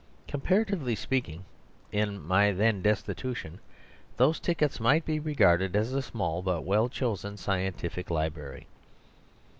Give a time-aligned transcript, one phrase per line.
[0.27, 1.45] Comparatively speaking,
[1.91, 3.59] in my then destitution,
[4.17, 8.65] those tickets might be regarded as a small but well chosen scientific library.